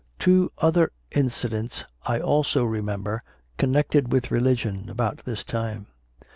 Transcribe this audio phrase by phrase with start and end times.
[0.17, 3.21] Two other incidents I also remember
[3.59, 5.85] connected with religion about this time.